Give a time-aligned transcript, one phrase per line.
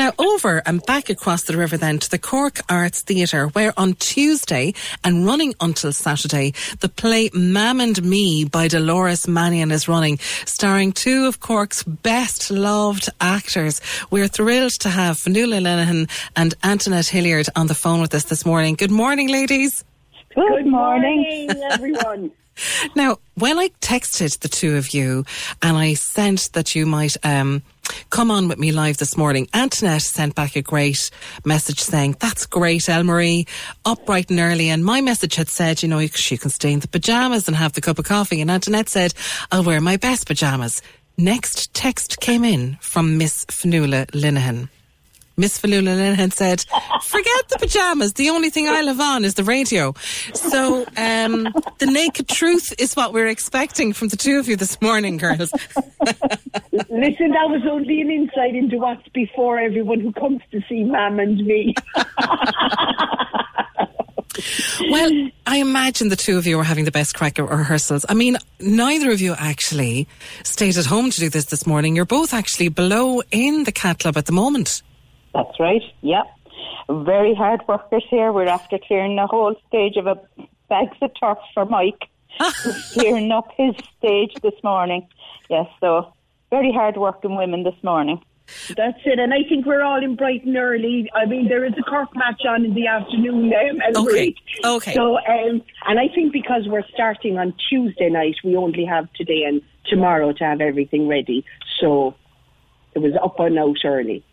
[0.00, 3.92] Now, over and back across the river then to the Cork Arts Theatre, where on
[3.92, 4.72] Tuesday
[5.04, 10.92] and running until Saturday, the play Mam and Me by Dolores Mannion is running, starring
[10.92, 13.82] two of Cork's best loved actors.
[14.10, 18.46] We're thrilled to have Fionula Linehan and Antoinette Hilliard on the phone with us this
[18.46, 18.76] morning.
[18.76, 19.84] Good morning, ladies.
[20.34, 21.50] Good, morning.
[21.72, 22.30] everyone.
[22.94, 25.24] Now, when I texted the two of you
[25.62, 27.62] and I sent that you might um,
[28.10, 31.10] come on with me live this morning, Antoinette sent back a great
[31.44, 33.48] message saying, That's great, Elmarie,
[33.84, 34.68] up bright and early.
[34.68, 37.72] And my message had said, You know, she can stay in the pajamas and have
[37.72, 38.40] the cup of coffee.
[38.40, 39.14] And Antoinette said,
[39.50, 40.82] I'll wear my best pajamas.
[41.16, 44.68] Next text came in from Miss Fionula Linehan.
[45.40, 46.66] Miss Fionula Linehan said,
[47.02, 48.12] forget the pajamas.
[48.12, 49.94] The only thing I live on is the radio.
[50.34, 54.78] So, um, the naked truth is what we're expecting from the two of you this
[54.82, 55.50] morning, girls.
[56.72, 61.18] Listen, that was only an insight into what's before everyone who comes to see Mam
[61.18, 61.74] and me.
[64.90, 68.04] well, I imagine the two of you are having the best crack at rehearsals.
[68.10, 70.06] I mean, neither of you actually
[70.44, 71.96] stayed at home to do this this morning.
[71.96, 74.82] You're both actually below in the cat club at the moment.
[75.34, 76.26] That's right, yep.
[76.88, 78.32] Very hard workers here.
[78.32, 80.16] We're after clearing the whole stage of a
[80.68, 82.08] bags of turf for Mike.
[82.92, 85.06] clearing up his stage this morning.
[85.48, 86.12] Yes, so
[86.50, 88.20] very hard working women this morning.
[88.76, 91.08] That's it, and I think we're all in Brighton early.
[91.14, 94.94] I mean, there is a Cork match on in the afternoon, um, Okay, okay.
[94.94, 99.44] So, um, and I think because we're starting on Tuesday night, we only have today
[99.46, 101.44] and tomorrow to have everything ready.
[101.80, 102.16] So,
[102.94, 104.24] it was up and out early.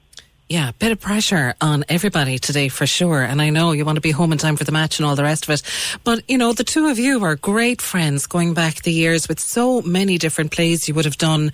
[0.49, 3.21] Yeah, bit of pressure on everybody today for sure.
[3.21, 5.17] And I know you want to be home in time for the match and all
[5.17, 5.61] the rest of it.
[6.05, 9.41] But, you know, the two of you are great friends going back the years with
[9.41, 11.51] so many different plays you would have done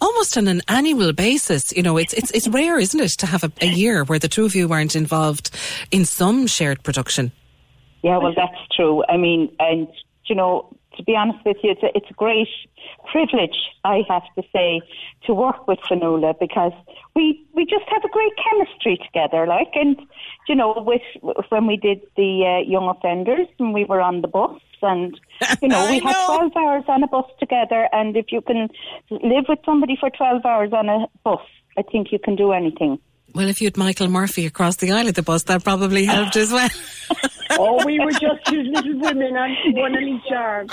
[0.00, 1.72] almost on an annual basis.
[1.72, 4.28] You know, it's, it's, it's rare, isn't it, to have a, a year where the
[4.28, 5.50] two of you weren't involved
[5.90, 7.32] in some shared production.
[8.04, 9.02] Yeah, well, that's true.
[9.08, 9.88] I mean, and,
[10.26, 12.48] you know, to be honest with you, it's a, it's a great
[13.10, 14.80] privilege, I have to say,
[15.26, 16.72] to work with Fionula because
[17.14, 19.46] we we just have a great chemistry together.
[19.46, 19.96] Like, and
[20.48, 21.02] you know, with
[21.50, 25.18] when we did the uh, young offenders and we were on the bus, and
[25.62, 26.26] you know, we I had know.
[26.26, 27.88] twelve hours on a bus together.
[27.92, 28.68] And if you can
[29.10, 31.40] live with somebody for twelve hours on a bus,
[31.78, 32.98] I think you can do anything.
[33.36, 36.36] Well, if you had Michael Murphy across the aisle of the bus, that probably helped
[36.36, 36.70] as well.
[37.58, 40.66] Oh, we were just two little women on one on each arm.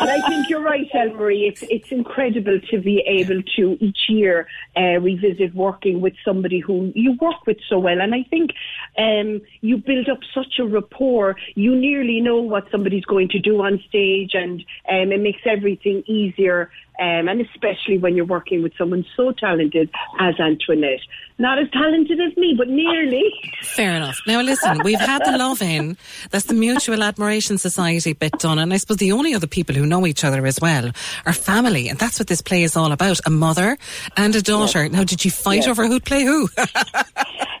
[0.00, 1.48] And I think you're right, Elmarie.
[1.48, 4.46] It's it's incredible to be able to each year
[4.76, 8.00] uh, revisit working with somebody who you work with so well.
[8.00, 8.50] And I think
[8.98, 11.36] um, you build up such a rapport.
[11.54, 16.04] You nearly know what somebody's going to do on stage, and um, it makes everything
[16.06, 16.70] easier.
[17.00, 19.90] Um, and especially when you're working with someone so talented
[20.20, 21.00] as Antoinette.
[21.38, 23.24] Not as talented as me, but nearly.
[23.62, 24.16] Fair enough.
[24.28, 25.96] Now, listen, we've had the love in.
[26.30, 28.60] That's the Mutual Admiration Society bit done.
[28.60, 30.92] And I suppose the only other people who know each other as well
[31.26, 31.88] are family.
[31.88, 33.76] And that's what this play is all about a mother
[34.16, 34.88] and a daughter.
[34.88, 36.48] Now, did you fight over who'd play who?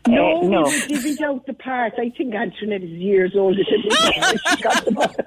[0.06, 0.62] No, Uh, no.
[0.64, 1.94] we were divvied out the part.
[1.98, 4.38] I think Antoinette is years older than me.
[4.50, 5.24] she got the mother.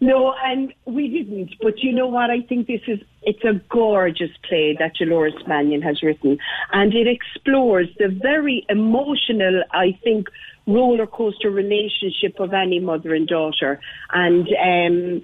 [0.00, 1.54] No, and we didn't.
[1.60, 2.30] But you know what?
[2.30, 6.38] I think this is it's a gorgeous play that Dolores Mannion has written,
[6.72, 10.28] and it explores the very emotional, I think,
[10.66, 13.80] roller coaster relationship of any mother and daughter,
[14.12, 14.48] and.
[14.62, 15.22] um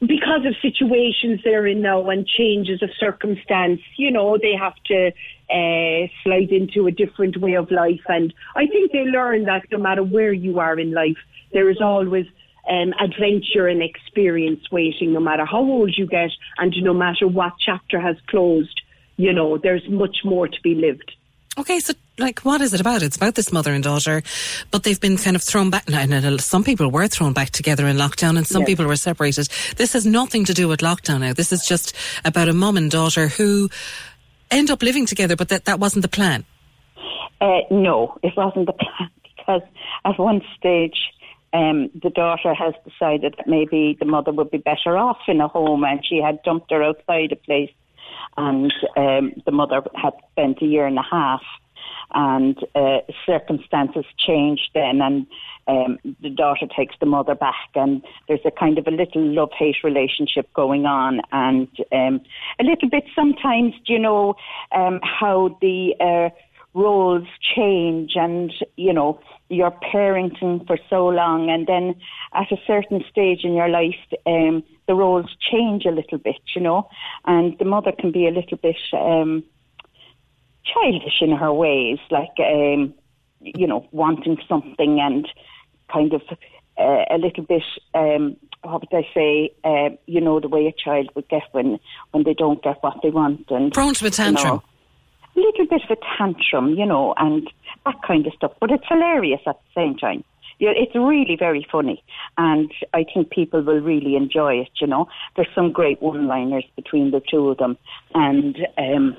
[0.00, 5.08] because of situations they're in now and changes of circumstance, you know, they have to
[5.08, 8.00] uh, slide into a different way of life.
[8.08, 11.18] And I think they learn that no matter where you are in life,
[11.52, 12.24] there is always
[12.68, 17.52] um, adventure and experience waiting, no matter how old you get and no matter what
[17.64, 18.80] chapter has closed.
[19.16, 21.12] you know, there's much more to be lived.
[21.58, 23.02] Okay, so like, what is it about?
[23.02, 24.22] It's about this mother and daughter,
[24.70, 25.88] but they've been kind of thrown back.
[25.88, 28.68] Now, some people were thrown back together in lockdown, and some Yes.
[28.68, 29.48] people were separated.
[29.76, 31.20] This has nothing to do with lockdown.
[31.20, 33.68] Now, this is just about a mum and daughter who
[34.50, 36.44] end up living together, but that that wasn't the plan.
[37.40, 39.62] Uh, no, it wasn't the plan because
[40.04, 40.98] at one stage
[41.52, 45.48] um, the daughter has decided that maybe the mother would be better off in a
[45.48, 47.72] home and she had dumped her outside a place
[48.36, 51.42] and um, the mother had spent a year and a half
[52.12, 55.26] and uh, circumstances changed then and
[55.68, 59.76] um, the daughter takes the mother back and there's a kind of a little love-hate
[59.84, 62.20] relationship going on and um,
[62.58, 64.34] a little bit sometimes, do you know,
[64.72, 66.34] um, how the uh,
[66.74, 71.94] roles change and, you know, you're parenting for so long and then
[72.32, 73.96] at a certain stage in your life,
[74.26, 76.88] um, the roles change a little bit, you know,
[77.26, 79.42] and the mother can be a little bit um,
[80.64, 82.94] childish in her ways, like, um,
[83.40, 85.28] you know, wanting something and
[85.92, 86.22] kind of
[86.78, 87.64] uh, a little bit,
[87.94, 91.80] um, what would I say, uh, you know, the way a child would get when,
[92.12, 93.50] when they don't get what they want.
[93.50, 94.62] and Prone to a you know,
[95.40, 97.50] little bit of a tantrum, you know, and
[97.84, 98.52] that kind of stuff.
[98.60, 100.24] But it's hilarious at the same time.
[100.62, 102.02] It's really very funny,
[102.36, 104.68] and I think people will really enjoy it.
[104.78, 107.78] You know, there's some great one-liners between the two of them,
[108.14, 109.16] and um,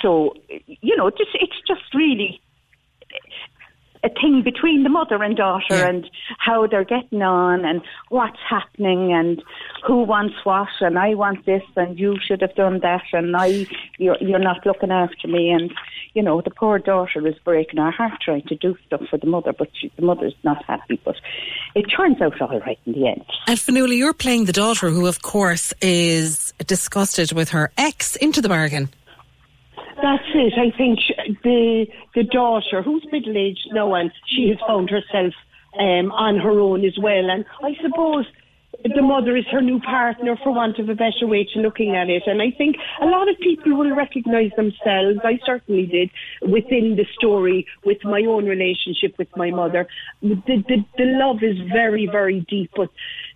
[0.00, 2.40] so you know, just it's just really
[4.04, 5.88] a thing between the mother and daughter Yeah.
[5.88, 9.42] and how they're getting on and what's happening and
[9.86, 13.66] who wants what and I want this and you should have done that and I
[13.98, 15.72] you're you're not looking after me and
[16.14, 19.26] you know the poor daughter is breaking her heart trying to do stuff for the
[19.26, 21.16] mother but she, the mother's not happy but
[21.74, 23.24] it turns out all right in the end.
[23.46, 28.42] And Fionula, you're playing the daughter who, of course, is disgusted with her ex into
[28.42, 28.90] the bargain.
[30.02, 30.54] That's it.
[30.58, 30.98] I think
[31.44, 35.32] the the daughter, who's middle aged now, and she has found herself
[35.78, 37.30] um, on her own as well.
[37.30, 38.26] And I suppose
[38.82, 42.10] the mother is her new partner, for want of a better way to looking at
[42.10, 42.24] it.
[42.26, 45.20] And I think a lot of people will recognise themselves.
[45.22, 46.10] I certainly did
[46.42, 49.86] within the story with my own relationship with my mother.
[50.20, 52.90] The the, the love is very very deep, but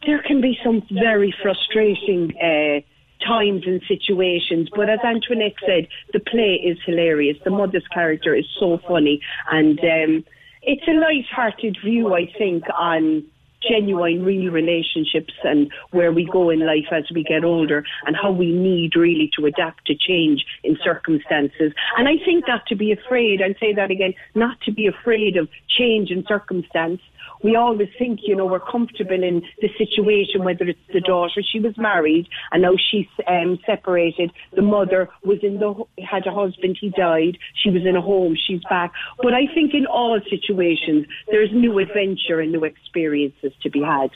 [0.04, 2.34] there can be some very frustrating.
[2.42, 2.80] Uh,
[3.24, 4.68] times and situations.
[4.74, 7.36] But as Antoinette said, the play is hilarious.
[7.44, 9.20] The mother's character is so funny,
[9.50, 10.24] and um,
[10.62, 13.24] it's a light-hearted view, I think, on
[13.68, 18.30] genuine, real relationships and where we go in life as we get older and how
[18.30, 21.72] we need really to adapt to change in circumstances.
[21.96, 25.36] And I think not to be afraid, I'll say that again, not to be afraid
[25.36, 27.00] of change in circumstance
[27.42, 31.60] we always think, you know, we're comfortable in the situation, whether it's the daughter, she
[31.60, 34.32] was married and now she's um, separated.
[34.54, 37.38] The mother was in the, had a husband, he died.
[37.54, 38.92] She was in a home, she's back.
[39.22, 44.10] But I think in all situations, there's new adventure and new experiences to be had.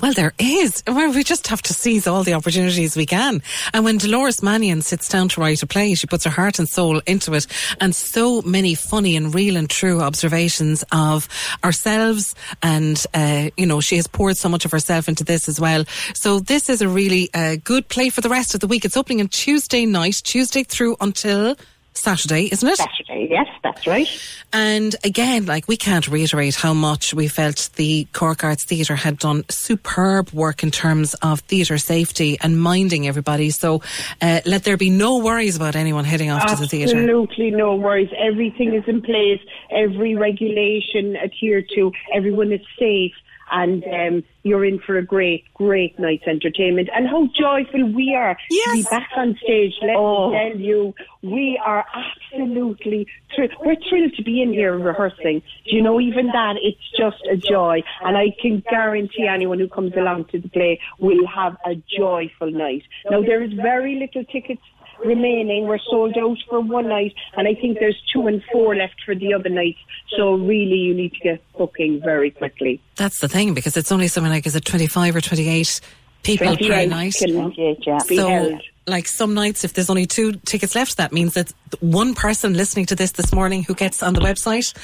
[0.00, 0.82] Well, there is.
[0.86, 3.42] Well, we just have to seize all the opportunities we can.
[3.72, 6.68] And when Dolores Mannion sits down to write a play, she puts her heart and
[6.68, 7.46] soul into it.
[7.80, 11.28] And so many funny and real and true observations of
[11.64, 12.34] ourselves.
[12.62, 15.84] And, uh, you know, she has poured so much of herself into this as well.
[16.14, 18.84] So this is a really uh, good play for the rest of the week.
[18.84, 21.56] It's opening on Tuesday night, Tuesday through until
[21.98, 22.76] Saturday, isn't it?
[22.76, 24.08] Saturday, yes, that's right.
[24.52, 29.18] And again, like we can't reiterate how much we felt the Cork Arts Theatre had
[29.18, 33.50] done superb work in terms of theatre safety and minding everybody.
[33.50, 33.82] So
[34.22, 36.96] uh, let there be no worries about anyone heading off to the theatre.
[36.96, 38.10] Absolutely no worries.
[38.16, 39.40] Everything is in place.
[39.70, 41.92] Every regulation adhered to.
[42.14, 43.12] Everyone is safe.
[43.50, 46.88] And um, you're in for a great, great night's entertainment.
[46.94, 49.74] And how joyful we are to be back on stage.
[49.82, 50.30] Let Oh.
[50.30, 51.84] me tell you, we are
[52.32, 53.52] absolutely thrilled.
[53.64, 55.42] We're thrilled to be in here rehearsing.
[55.68, 57.82] Do you know, even that, it's just a joy.
[58.04, 62.50] And I can guarantee anyone who comes along to the play will have a joyful
[62.50, 62.82] night.
[63.10, 64.62] Now, there is very little tickets
[65.04, 65.66] remaining.
[65.66, 69.14] We're sold out for one night, and I think there's two and four left for
[69.14, 69.76] the other night.
[70.16, 72.80] So really, you need to get booking very quickly.
[72.96, 75.80] That's the thing because it's only something like is it twenty five or twenty eight
[76.22, 77.14] people per night.
[77.18, 77.98] 28, yeah.
[77.98, 82.54] So, like some nights, if there's only two tickets left, that means that one person
[82.54, 84.74] listening to this this morning who gets on the website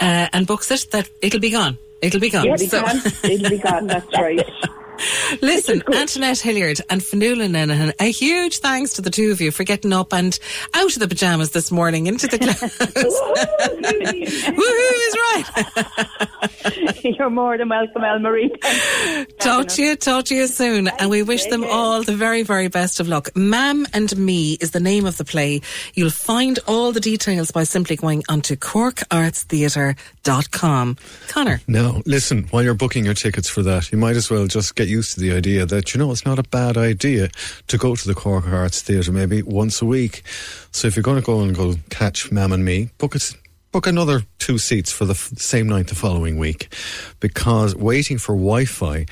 [0.00, 1.78] uh, and books it, that it'll be gone.
[2.02, 2.44] It'll be gone.
[2.44, 3.00] Yeah, it'll be So- gone.
[3.24, 3.86] It'll be gone.
[3.86, 4.44] That's right.
[5.40, 9.64] Listen, Antoinette Hilliard and Fionula Linehan, a huge thanks to the two of you for
[9.64, 10.38] getting up and
[10.74, 12.60] out of the pajamas this morning into the clouds.
[14.52, 16.28] Woohoo is right.
[17.02, 18.50] You're more than welcome, Elmarie.
[19.38, 20.88] Talk to you, talk to you soon.
[20.88, 23.30] And we wish them all the very, very best of luck.
[23.34, 25.60] Mam and Me is the name of the play.
[25.94, 30.96] You'll find all the details by simply going onto corkartstheatre.com.
[31.28, 31.60] Connor.
[31.66, 34.88] Now, listen, while you're booking your tickets for that, you might as well just get
[34.88, 37.28] used to the idea that, you know, it's not a bad idea
[37.68, 40.22] to go to the Cork Arts Theatre maybe once a week.
[40.70, 43.34] So if you're going to go and go catch Mam and Me, book it
[43.72, 46.72] book another two seats for the f- same night the following week
[47.20, 49.06] because waiting for Wi-Fi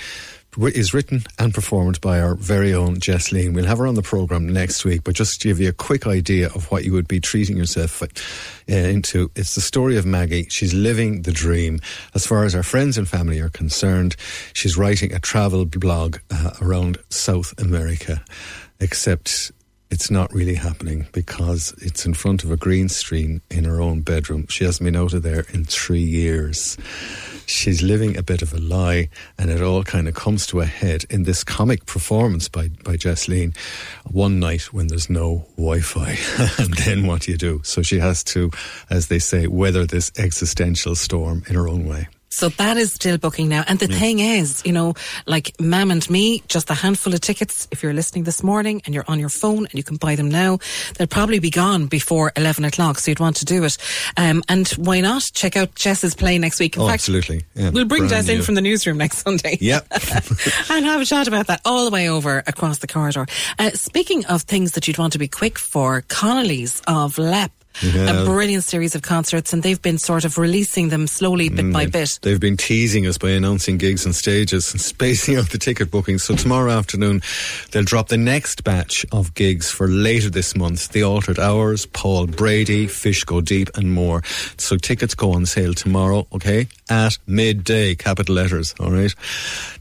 [0.58, 3.54] is written and performed by our very own Jess Lean.
[3.54, 6.06] We'll have her on the programme next week, but just to give you a quick
[6.06, 8.06] idea of what you would be treating yourself uh,
[8.68, 10.46] into, it's the story of Maggie.
[10.50, 11.80] She's living the dream.
[12.14, 14.14] As far as her friends and family are concerned,
[14.52, 18.22] she's writing a travel blog uh, around South America,
[18.78, 19.52] except
[19.90, 24.02] it's not really happening because it's in front of a green screen in her own
[24.02, 24.46] bedroom.
[24.48, 26.76] She hasn't been out of there in three years.
[27.46, 30.66] She's living a bit of a lie, and it all kind of comes to a
[30.66, 33.52] head in this comic performance by, by Lean
[34.08, 36.16] one night when there's no Wi Fi.
[36.62, 37.60] and then what do you do?
[37.64, 38.50] So she has to,
[38.88, 42.08] as they say, weather this existential storm in her own way.
[42.32, 43.64] So that is still booking now.
[43.66, 43.98] And the yeah.
[43.98, 44.94] thing is, you know,
[45.26, 47.66] like Mam and Me, just a handful of tickets.
[47.72, 50.28] If you're listening this morning and you're on your phone and you can buy them
[50.28, 50.60] now,
[50.96, 53.00] they'll probably be gone before 11 o'clock.
[53.00, 53.76] So you'd want to do it.
[54.16, 56.76] Um, and why not check out Jess's play next week?
[56.76, 57.44] In oh, fact, absolutely.
[57.56, 58.34] Yeah, we'll bring Jess new.
[58.34, 59.58] in from the newsroom next Sunday.
[59.60, 59.88] Yep.
[60.70, 63.26] and have a chat about that all the way over across the corridor.
[63.58, 67.50] Uh, speaking of things that you'd want to be quick for, Connolly's of Leap
[67.82, 68.22] yeah.
[68.22, 71.72] a brilliant series of concerts, and they've been sort of releasing them slowly, bit mm,
[71.72, 72.18] by bit.
[72.22, 76.22] They've been teasing us by announcing gigs and stages and spacing out the ticket bookings.
[76.22, 77.22] So tomorrow afternoon,
[77.70, 80.88] they'll drop the next batch of gigs for later this month.
[80.88, 84.22] The Altered Hours, Paul Brady, Fish Go Deep, and more.
[84.56, 89.14] So tickets go on sale tomorrow, okay, at midday, capital letters, all right.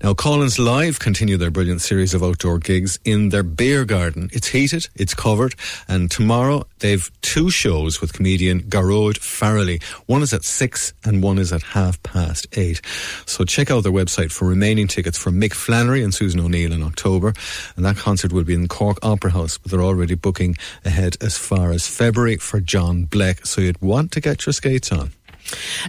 [0.03, 4.29] Now, Coughlan's Live continue their brilliant series of outdoor gigs in their beer garden.
[4.31, 5.55] It's heated, it's covered,
[5.87, 9.81] and tomorrow they've two shows shows with comedian Gearóid Farrelly.
[10.05, 12.81] One is at six and one is at half past eight.
[13.25, 16.83] So check out their website for remaining tickets for Mick Flannery and Susan O'Neill in
[16.83, 17.33] October.
[17.75, 20.55] And that concert will be in Cork Opera House, but they're already booking
[20.85, 23.47] ahead as far as February for John Blek.
[23.47, 25.11] So you'd want to get your skates on.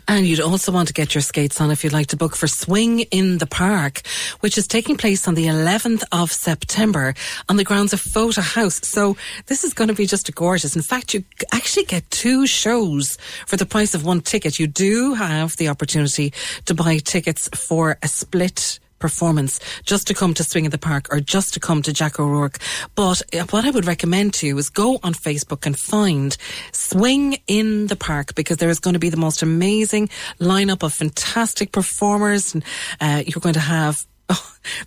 [0.08, 2.46] And you'd also want to get your skates on if you'd like to book for
[2.46, 4.02] Swing in the Park,
[4.40, 7.14] which is taking place on the 11th of September
[7.48, 8.80] on the grounds of Fota House.
[8.86, 10.76] So this is going to be just a gorgeous.
[10.76, 14.58] In fact, you actually get two shows for the price of one ticket.
[14.58, 16.32] You do have the opportunity
[16.66, 21.08] to buy tickets for a split performance just to come to Swing in the Park
[21.10, 22.58] or just to come to Jack O'Rourke.
[22.94, 26.36] But uh, what I would recommend to you is go on Facebook and find
[26.72, 30.92] Swing in the Park because there is going to be the most amazing lineup of
[30.92, 32.54] fantastic performers.
[32.54, 32.62] And
[33.00, 34.06] uh, you're going to have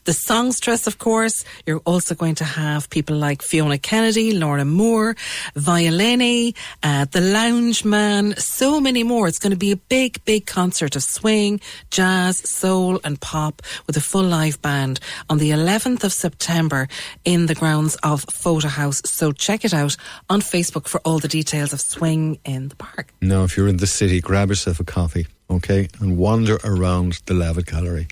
[0.06, 1.44] the songstress, of course.
[1.66, 5.16] You're also going to have people like Fiona Kennedy, Laura Moore,
[5.56, 9.28] Violini, uh, The Lounge Man, so many more.
[9.28, 13.98] It's going to be a big, big concert of swing, jazz, soul, and pop with
[13.98, 16.88] a full live band on the 11th of September
[17.26, 19.02] in the grounds of Fota House.
[19.06, 19.96] So check it out
[20.30, 23.14] on Facebook for all the details of Swing in the Park.
[23.22, 27.34] Now, if you're in the city, grab yourself a coffee okay, and wander around the
[27.34, 28.08] Lavit Gallery.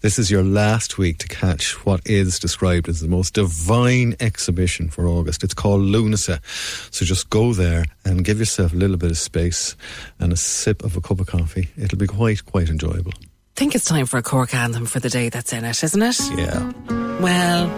[0.00, 4.88] This is your last week to catch what is described as the most divine exhibition
[4.88, 5.44] for August.
[5.44, 6.40] It's called Lunasa.
[6.92, 9.76] So just go there and give yourself a little bit of space
[10.18, 11.68] and a sip of a cup of coffee.
[11.76, 13.12] It'll be quite, quite enjoyable.
[13.16, 16.02] I think it's time for a Cork anthem for the day that's in it, isn't
[16.02, 16.20] it?
[16.36, 16.72] Yeah.
[17.20, 17.68] Well,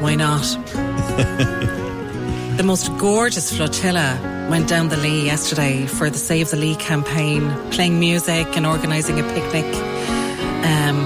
[0.00, 0.42] why not?
[2.56, 7.48] the most gorgeous flotilla went down the Lee yesterday for the Save the Lee campaign,
[7.70, 9.64] playing music and organising a picnic.
[10.64, 10.98] Um,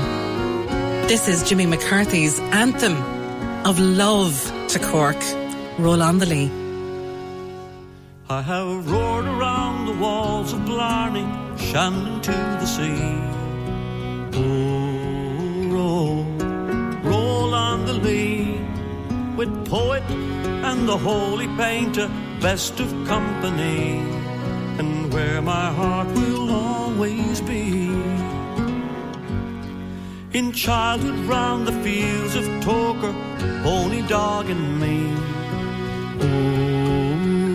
[1.09, 2.97] this is Jimmy McCarthy's anthem
[3.67, 5.23] of love to Cork.
[5.79, 6.51] Roll on the Lee.
[8.31, 11.27] I have roared around the walls of Blarney,
[11.59, 12.99] Shannon to the sea.
[14.41, 16.25] Oh, roll,
[17.03, 18.59] roll on the Lee,
[19.37, 22.11] with poet and the holy painter
[22.45, 24.01] best of company
[24.79, 27.89] and where my heart will always be.
[30.39, 33.15] In childhood, round the fields of Toker,
[33.63, 34.99] pony dog and me.
[36.21, 37.15] Oh,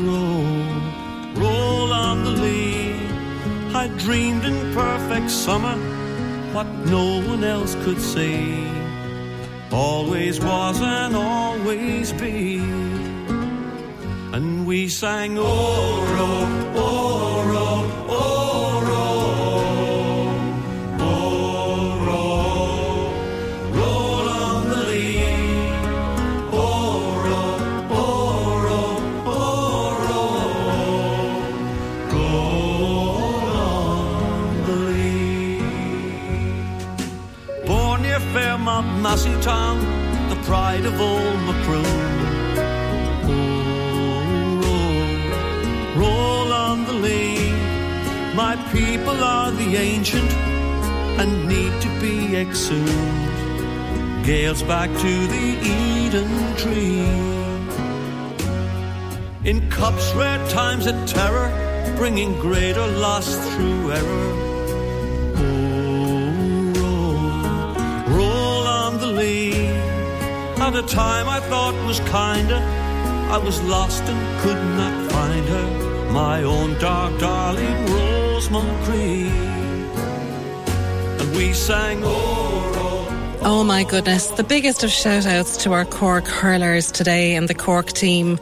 [0.10, 2.96] roll, roll on the Lee.
[3.76, 5.78] I dreamed in perfect summer
[6.52, 8.68] what no one else could see.
[9.72, 12.79] Always was and always be
[14.70, 16.32] we sang Oro,
[16.76, 17.70] Oro,
[18.08, 19.08] Oro,
[21.10, 22.24] Oro,
[23.80, 25.26] roll on the lee.
[26.54, 27.42] Oro,
[28.06, 28.82] Oro,
[29.40, 30.26] Oro,
[32.14, 35.62] roll on the lee.
[37.66, 39.80] Born near Fairmont, Massey Town,
[40.30, 42.19] the pride of all Macroom.
[48.72, 50.32] People are the ancient
[51.20, 54.24] and need to be exhumed.
[54.24, 57.00] Gales back to the Eden tree.
[59.50, 61.50] In cups, rare times of terror,
[61.98, 64.34] bringing greater loss through error.
[65.38, 69.66] Oh, roll, roll on the Lee.
[70.62, 72.62] At a time I thought was kinder,
[73.32, 75.89] I was lost and could not find her.
[76.12, 79.28] My own dark darling Rosamund Cree.
[81.20, 83.40] And we sang, oh oh, oh.
[83.42, 87.54] oh my goodness, the biggest of shout outs to our Cork hurlers today and the
[87.54, 88.40] Cork team.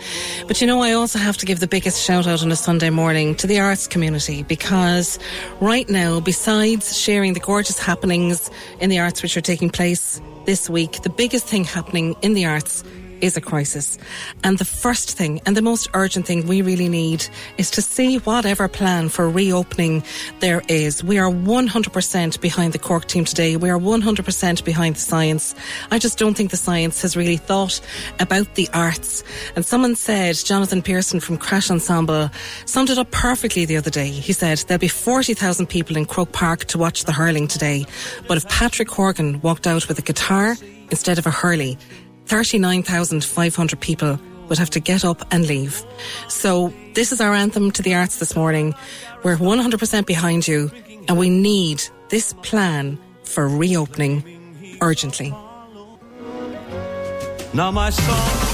[0.47, 2.89] But you know, I also have to give the biggest shout out on a Sunday
[2.89, 5.19] morning to the arts community because
[5.59, 10.69] right now, besides sharing the gorgeous happenings in the arts which are taking place this
[10.69, 12.81] week, the biggest thing happening in the arts
[13.21, 13.97] is a crisis.
[14.43, 18.17] And the first thing and the most urgent thing we really need is to see
[18.17, 20.03] whatever plan for reopening
[20.39, 21.03] there is.
[21.03, 23.57] We are 100% behind the Cork team today.
[23.57, 25.55] We are 100% behind the science.
[25.91, 27.79] I just don't think the science has really thought
[28.19, 29.24] about the arts.
[29.55, 32.29] And someone said, Jonathan Pearson from Crash Ensemble
[32.65, 34.07] summed it up perfectly the other day.
[34.09, 37.86] He said, there'll be 40,000 people in Croke Park to watch the hurling today.
[38.27, 40.55] But if Patrick Horgan walked out with a guitar
[40.89, 41.77] instead of a hurley,
[42.27, 44.19] 39,500 people
[44.50, 45.84] would have to get up and leave.
[46.27, 48.75] So this is our anthem to the arts this morning.
[49.24, 50.72] We're 100% behind you
[51.07, 55.29] and we need this plan for reopening urgently.
[57.53, 58.48] Now my song.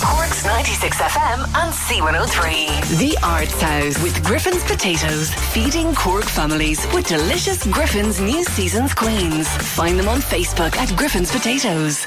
[0.00, 2.98] Cork's 96 FM and C103.
[2.98, 9.48] The Arts House with Griffin's Potatoes, feeding Cork families with delicious Griffin's new season's queens.
[9.48, 12.06] Find them on Facebook at Griffin's Potatoes.